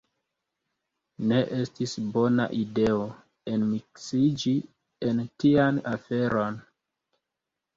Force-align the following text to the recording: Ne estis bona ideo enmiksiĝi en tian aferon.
Ne 1.31 1.41
estis 1.57 1.93
bona 2.15 2.47
ideo 2.61 3.03
enmiksiĝi 3.53 4.55
en 5.11 5.23
tian 5.45 5.79
aferon. 5.93 6.59